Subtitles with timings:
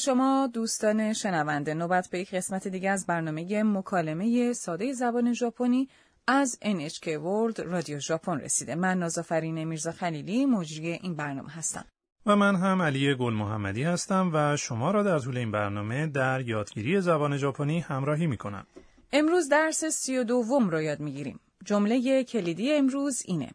[0.00, 5.88] شما دوستان شنونده نوبت به یک قسمت دیگه از برنامه مکالمه ساده زبان ژاپنی
[6.26, 11.84] از NHK World رادیو ژاپن رسیده من نازافرین میرزا خلیلی مجری این برنامه هستم
[12.26, 16.40] و من هم علی گل محمدی هستم و شما را در طول این برنامه در
[16.40, 18.66] یادگیری زبان ژاپنی همراهی می کنم.
[19.12, 21.40] امروز درس سی و دوم رو یاد می گیریم.
[21.64, 23.50] جمله کلیدی امروز اینه.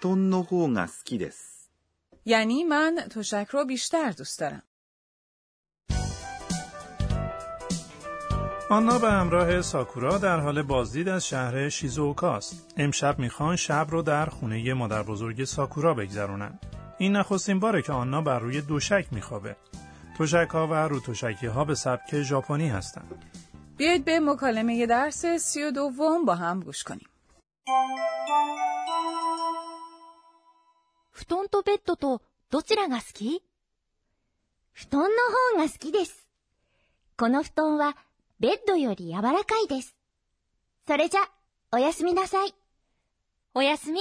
[0.00, 1.45] 布団の方が好きです。
[2.27, 4.63] یعنی من تشک رو بیشتر دوست دارم.
[8.69, 12.73] آنا به همراه ساکورا در حال بازدید از شهر شیزوکاست.
[12.77, 16.59] امشب می‌خوان شب رو در خونه مادر بزرگ ساکورا بگذرونن.
[16.97, 19.55] این نخستین باره که آنا بر روی دوشک میخوابه.
[20.17, 23.25] توشک ها و روتوشکی ها به سبک ژاپنی هستند.
[23.77, 27.07] بیایید به مکالمه درس سی و دوم با هم گوش کنیم.
[31.28, 33.42] 団とベッドとどちらが好き
[34.72, 35.08] 布団の
[35.56, 36.28] 方が好きです。
[37.16, 37.96] この布団は
[38.40, 39.96] ベッドより柔らかいです。
[40.86, 41.20] それじゃ、
[41.72, 42.54] おやすみなさい。
[43.54, 44.00] おやすみ。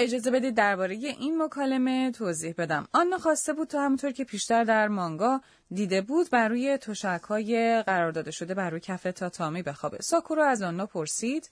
[0.00, 2.88] اجازه بدید درباره این مکالمه توضیح بدم.
[2.92, 5.40] آنا خواسته بود تا همونطور که پیشتر در مانگا
[5.70, 9.98] دیده بود بر روی تشک‌های قرار داده شده بر روی کف تاتامی بخوابه.
[10.00, 11.50] ساکورا از آنا پرسید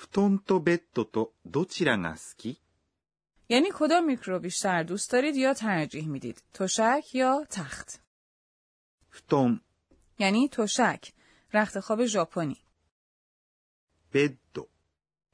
[0.00, 2.14] فتون تو بدتو تو دوچیرا گا
[3.48, 8.00] یعنی کدام میکرو بیشتر دوست دارید یا ترجیح می‌دید؟ تشک یا تخت؟
[9.16, 9.60] فتون
[10.18, 11.12] یعنی تشک،
[11.54, 12.56] رخت خواب ژاپنی.
[14.12, 14.68] بدو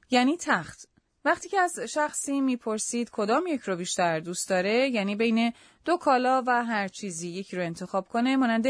[0.09, 0.89] یعنی تخت.
[1.25, 5.53] وقتی که از شخصی می‌پرسید کدام یک رو بیشتر دوست داره یعنی بین
[5.85, 8.65] دو کالا و هر چیزی یکی رو انتخاب کنه مانند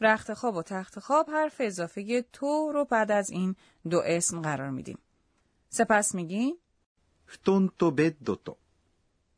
[0.00, 3.56] رخت خواب و تخت خواب حرف اضافه تو رو بعد از این
[3.90, 4.98] دو اسم قرار میدیم.
[5.70, 6.54] سپس میگیم
[7.28, 8.56] فتون تو بد تو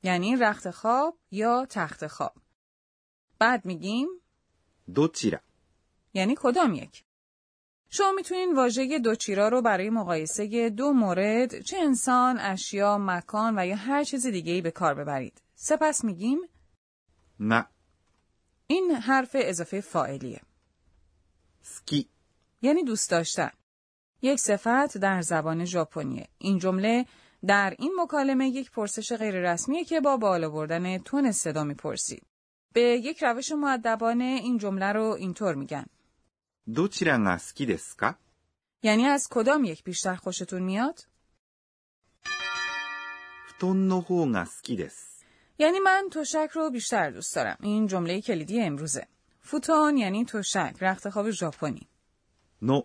[0.02, 2.34] یعنی رخت خواب یا تخت خواب.
[3.38, 4.08] بعد میگیم؟
[4.94, 5.40] دوچیرا
[6.14, 7.04] یعنی کدام یک؟
[7.88, 13.76] شما می‌تونین واژه دوچیرا رو برای مقایسه دو مورد چه انسان، اشیا، مکان و یا
[13.76, 15.42] هر چیز دیگه ای به کار ببرید.
[15.54, 16.38] سپس میگیم؟
[17.40, 17.66] نه.
[18.66, 20.40] این حرف اضافه فاعلیه.
[21.62, 22.08] سکی.
[22.62, 23.50] یعنی دوست داشتن.
[24.22, 26.26] یک صفت در زبان ژاپنی.
[26.38, 27.06] این جمله
[27.46, 32.26] در این مکالمه یک پرسش غیررسمیه که با بالا بردن تون صدا می‌پرسید.
[32.72, 35.86] به یک روش معدبانه این جمله رو اینطور میگن.
[36.74, 38.14] دوچیرا گا دسکا؟
[38.82, 41.06] یعنی از کدام یک بیشتر خوشتون میاد؟
[43.48, 45.22] فتون نو هو گا دس.
[45.58, 47.56] یعنی من تشک رو بیشتر دوست دارم.
[47.60, 49.06] این جمله کلیدی امروزه.
[49.40, 51.88] فوتون یعنی تشک، رختخواب ژاپنی.
[52.62, 52.82] نو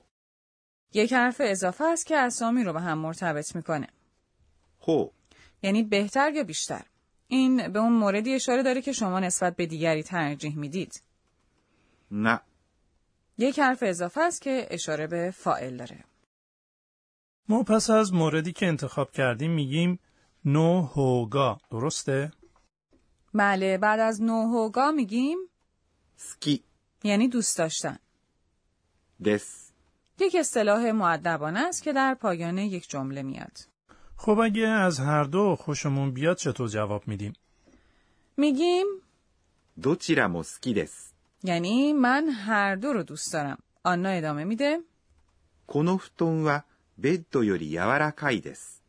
[0.98, 3.88] یک حرف اضافه است که اسامی رو به هم مرتبط می‌کنه.
[4.80, 5.12] خب.
[5.64, 6.86] یعنی بهتر یا بیشتر؟
[7.28, 11.04] این به اون موردی اشاره داره که شما نسبت به دیگری ترجیح می‌دید.
[12.12, 12.40] نه.
[13.38, 16.04] یک حرف اضافه است که اشاره به فائل داره.
[17.50, 20.00] ما پس از موردی که انتخاب کردیم میگیم
[20.46, 22.32] نو هوگا درسته؟
[23.34, 25.38] بله بعد از نو هوگا میگیم
[26.16, 26.64] سکی.
[27.04, 28.00] یعنی دوست داشتن.
[29.26, 29.67] دس.
[30.20, 33.58] یک اصطلاح معدبانه است که در پایان یک جمله میاد.
[34.16, 37.34] خب اگه از هر دو خوشمون بیاد چطور جواب میدیم؟
[38.38, 38.86] میگیم
[39.82, 41.14] دوچیرا موسکی دس
[41.44, 43.58] یعنی من هر دو رو دوست دارم.
[43.84, 44.80] آنا ادامه میده.
[45.68, 46.60] کنو فتون و
[47.04, 48.82] بدو یوری یاوراکای دس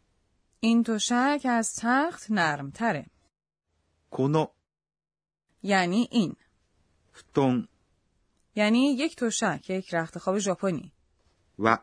[0.60, 3.06] این توشک از تخت نرمتره.
[4.10, 4.46] کنو
[5.62, 6.36] یعنی این.
[7.16, 7.68] فتون
[8.54, 10.92] یعنی یک تشک یک رخت خواب ژاپنی
[11.58, 11.78] و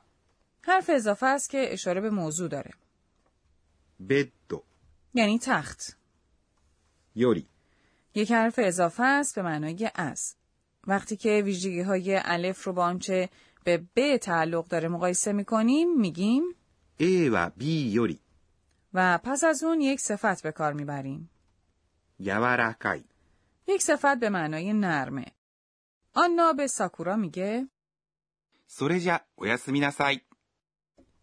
[0.62, 2.72] حرف اضافه است که اشاره به موضوع داره.
[4.10, 4.64] بدو.
[5.14, 5.98] یعنی تخت.
[7.16, 7.48] یوری.
[8.16, 10.36] یک حرف اضافه است به معنای از.
[10.88, 13.30] وقتی که ویژگی های الف رو با آنچه
[13.64, 16.44] به ب تعلق داره مقایسه می‌کنیم میگیم
[16.98, 18.20] ای و بی یوری.
[18.94, 21.30] و پس از اون یک صفت به کار می‌بریم.
[22.20, 23.04] یورکای
[23.68, 25.26] یک صفت به معنای نرمه.
[26.14, 27.68] آنا به ساکورا میگه
[28.67, 30.25] それじゃおやすみなさい。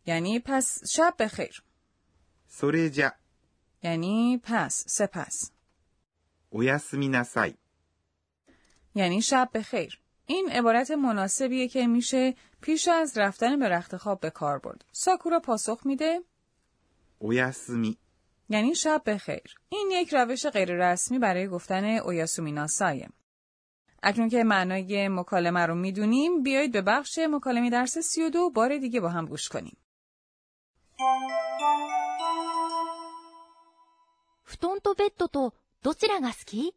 [0.05, 1.63] یعنی پس شب بخیر.
[2.47, 3.13] それじゃ
[3.83, 5.53] یعنی پس سپس.
[6.51, 7.57] おやすみなさい。
[8.95, 9.99] یعنی شب بخیر.
[10.25, 14.85] این عبارت مناسبیه که میشه پیش از رفتن به رخت خواب به کار برد.
[14.91, 16.21] ساکورا پاسخ میده
[17.19, 17.97] おやすみ。
[18.49, 19.55] یعنی شب بخیر.
[19.69, 23.09] این یک روش غیر رسمی برای گفتن اویاسومیناسایه.
[24.03, 29.09] اکنون که معنای مکالمه رو میدونیم بیایید به بخش مکالمه درس 32 بار دیگه با
[29.09, 29.77] هم گوش کنیم.
[34.43, 35.53] 布団とベッドと
[35.83, 36.73] どちらが好き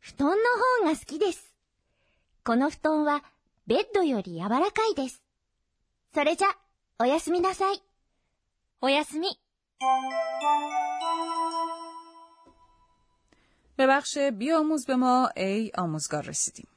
[0.00, 0.34] 布団の
[0.82, 1.54] 方が好きです。
[2.44, 3.22] この布団は
[3.68, 5.22] ベッドより柔らかいです。
[6.12, 6.48] それじゃ、
[6.98, 7.80] おやすみなさい。
[8.80, 9.28] おやすみ。
[13.77, 16.67] به بخش بیاموز به ما ای آموزگار رسیدیم.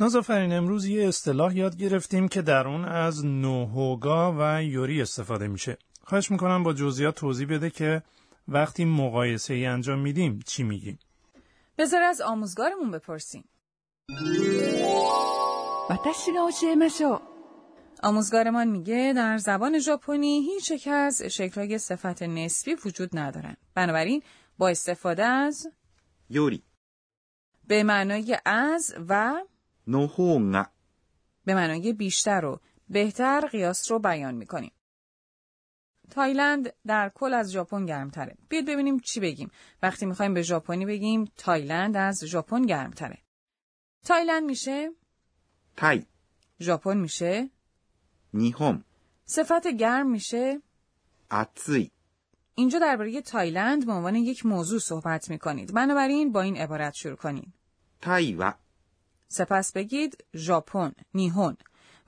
[0.00, 5.78] نازافرین امروز یه اصطلاح یاد گرفتیم که در اون از نوهوگا و یوری استفاده میشه.
[6.04, 8.02] خواهش می‌کنم با جزئیات توضیح بده که
[8.48, 10.98] وقتی مقایسه ای انجام میدیم چی میگیم؟
[11.78, 13.44] بذار از آموزگارمون بپرسیم.
[18.02, 23.56] آموزگارمان میگه در زبان ژاپنی هیچ یک از شکلهای صفت نسبی وجود ندارن.
[23.74, 24.22] بنابراین
[24.57, 25.67] با استفاده از
[26.29, 26.63] より
[27.67, 29.45] به معنای از و
[29.87, 30.71] の方が
[31.45, 34.71] به معنای بیشتر و بهتر قیاس رو بیان میکنیم.
[36.09, 38.37] تایلند در کل از ژاپن گرمتره.
[38.49, 39.51] بیاید ببینیم چی بگیم.
[39.83, 43.17] وقتی میخوایم به ژاپنی بگیم تایلند از ژاپن گرمتره.
[44.05, 44.91] تایلند میشه
[45.75, 46.05] タイ、
[46.59, 47.49] ژاپن میشه
[48.33, 48.83] 日本、
[49.25, 50.61] صفت گرم میشه
[51.29, 51.91] 暑い、
[52.54, 55.74] اینجا درباره تایلند به عنوان یک موضوع صحبت می کنید.
[55.74, 57.52] بنابراین با این عبارت شروع کنید.
[58.00, 58.54] タイは.
[59.28, 61.56] سپس بگید ژاپن، نیهون.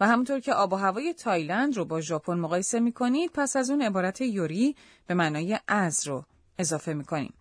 [0.01, 3.71] و همونطور که آب و هوای تایلند رو با ژاپن مقایسه می کنید پس از
[3.71, 4.77] اون عبارت より
[5.07, 6.25] به معنای از رو
[6.59, 7.35] اضافه می کنیم.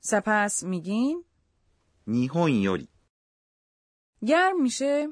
[0.00, 1.24] سپس میگیم
[2.06, 2.88] 日本より.
[4.26, 5.08] گرم میشه؟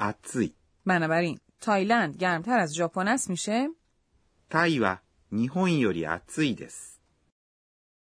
[0.00, 0.54] 暑い
[0.86, 3.68] بنابراین تایلند گرمتر از ژاپن است میشه؟
[4.50, 5.03] タ
[5.34, 5.50] イは.
[5.50, 6.06] 日本より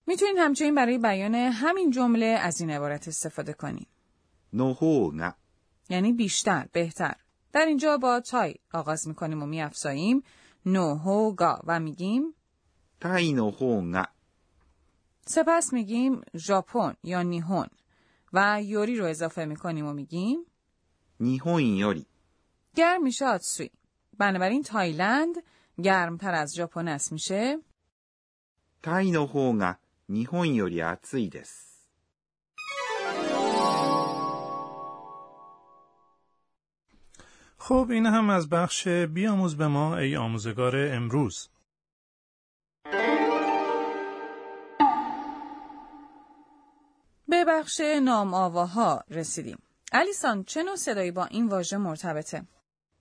[0.07, 3.89] می‌تونید همچنین برای بیان همین جمله از این عبارت استفاده کنید.
[4.53, 5.31] نوهو
[5.89, 7.15] یعنی بیشتر، بهتر.
[7.53, 10.23] در اینجا با تای آغاز می‌کنیم و میافزاییم
[10.67, 12.35] نوهو گا و میگیم
[13.01, 14.07] تای نوهو گا
[15.27, 17.67] سپس میگیم ژاپن یا نیهون
[18.33, 20.39] و یوری رو اضافه می‌کنیم و میگیم
[21.21, 22.07] نیهون یوری.
[22.75, 23.71] گر میشه آتسوی.
[24.19, 25.35] بنابراین تایلند
[25.84, 27.58] گرمتر از ژاپن است میشه
[28.82, 29.78] タイの方が
[30.10, 31.88] 日本より暑いです。
[37.58, 41.50] خب این هم از بخش بیاموز به ما ای آموزگار امروز.
[47.28, 49.60] به بخش نام آواها رسیدیم.
[49.92, 52.46] الیسان چه نوع صدایی با این واژه مرتبطه؟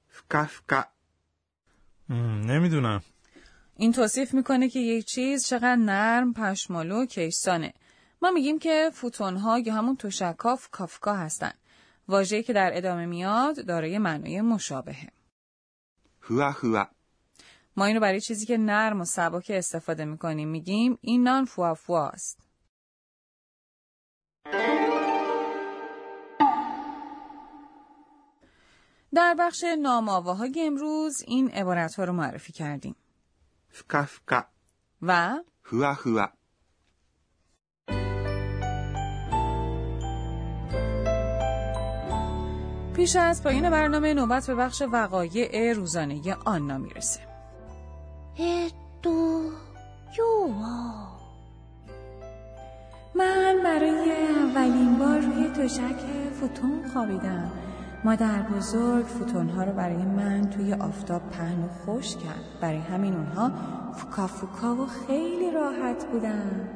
[0.09, 0.94] ふかふか、 م،
[2.10, 3.02] نمی‌دونم.
[3.78, 7.74] این توصیف می‌کنه که یک چیز چقدر نرم پشمالو و کشسانه
[8.22, 11.52] ما میگیم که فوتون ها یا همون تشکاف کافکا هستن.
[12.07, 15.10] واژه‌ای که در ادامه میاد دارای معنای مشابهه.
[16.22, 16.88] هوا هوا.
[17.78, 22.10] ما اینو برای چیزی که نرم و سبک استفاده می‌کنیم میگیم این نان فوا فوا
[22.10, 22.40] است.
[29.16, 32.96] در بخش نامآواهای امروز این عبارت ها رو معرفی کردیم.
[33.70, 34.46] فکا فکا
[35.02, 35.12] و
[35.64, 36.28] هوا هوا
[42.96, 47.20] پیش از پایین برنامه نوبت به بخش وقایع روزانه آنا می‌رسه.
[48.39, 49.51] اتو
[50.18, 50.48] یو.
[53.16, 56.00] من برای اولین بار روی تشک
[56.39, 57.64] فوتون خوابیدم.
[58.06, 62.44] مادر بزرگ فوتون ها رو برای من توی آفتاب پهن و خوش کرد.
[62.62, 63.52] برای همین اونها
[63.94, 66.70] فوکا فوکا و خیلی راحت بودن.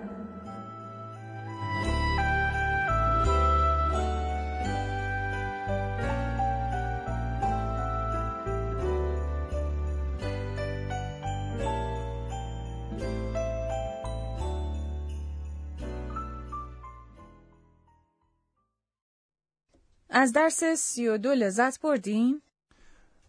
[20.20, 22.42] از درس سی و دو لذت بردین؟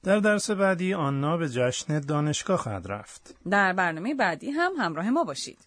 [0.02, 3.34] در درس بعدی آنا به جشن دانشگاه خواهد رفت.
[3.50, 5.58] در برنامه بعدی هم همراه ما باشید